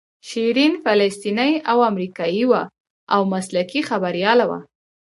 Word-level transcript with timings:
شیرین 0.27 0.73
فلسطینۍ 0.83 1.53
او 1.71 1.77
امریکایۍ 1.91 2.43
وه 2.47 2.63
او 3.13 3.21
مسلکي 3.33 3.81
خبریاله 3.89 4.45
وه. 4.49 4.59